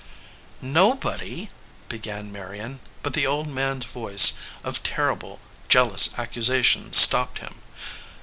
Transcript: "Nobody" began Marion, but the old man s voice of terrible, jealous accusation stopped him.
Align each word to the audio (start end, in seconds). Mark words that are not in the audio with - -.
"Nobody" 0.63 1.51
began 1.87 2.31
Marion, 2.31 2.79
but 3.03 3.13
the 3.13 3.27
old 3.27 3.45
man 3.45 3.77
s 3.83 3.83
voice 3.83 4.33
of 4.63 4.81
terrible, 4.81 5.39
jealous 5.69 6.17
accusation 6.17 6.91
stopped 6.91 7.37
him. 7.37 7.61